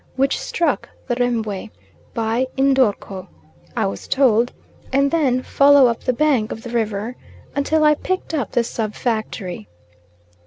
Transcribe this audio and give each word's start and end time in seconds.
which 0.15 0.39
struck 0.39 0.89
the 1.07 1.13
Rembwe 1.17 1.69
by 2.15 2.47
N'dorko, 2.57 3.27
I 3.77 3.85
was 3.85 4.07
told, 4.07 4.51
and 4.91 5.11
then 5.11 5.43
follow 5.43 5.85
up 5.85 6.05
the 6.05 6.11
bank 6.11 6.51
of 6.51 6.63
the 6.63 6.71
river 6.71 7.15
until 7.55 7.83
I 7.83 7.93
picked 7.93 8.33
up 8.33 8.51
the 8.53 8.63
sub 8.63 8.95
factory. 8.95 9.67